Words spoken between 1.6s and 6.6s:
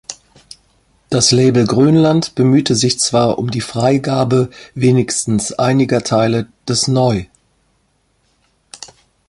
Grönland bemühte sich zwar um die Freigabe wenigstens einiger Teile